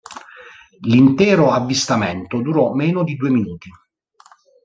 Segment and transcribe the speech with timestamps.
[0.79, 3.69] L'intero avvistamento durò meno di due minuti.